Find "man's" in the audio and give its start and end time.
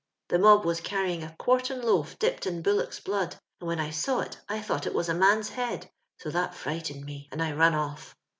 5.13-5.51